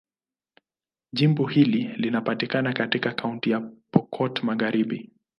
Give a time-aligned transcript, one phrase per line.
[1.13, 3.61] Jimbo hili linapatikana katika Kaunti ya
[3.91, 5.09] Pokot Magharibi.